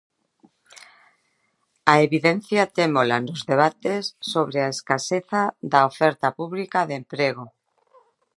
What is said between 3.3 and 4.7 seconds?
debates sobre